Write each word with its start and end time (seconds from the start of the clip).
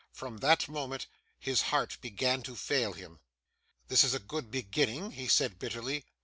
From 0.13 0.37
that 0.37 0.67
moment, 0.67 1.05
his 1.37 1.61
heart 1.61 1.99
began 2.01 2.41
to 2.41 2.55
fail 2.55 2.93
him. 2.93 3.19
'This 3.87 4.03
is 4.03 4.13
a 4.15 4.19
good 4.19 4.49
beginning,' 4.49 5.11
he 5.11 5.27
said 5.27 5.59
bitterly. 5.59 6.05